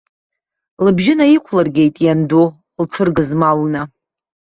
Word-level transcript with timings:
Лыбжьы 0.83 1.13
наиқәлыргеит 1.19 1.95
ианду 2.05 2.45
лҽыргызмалны. 2.83 3.81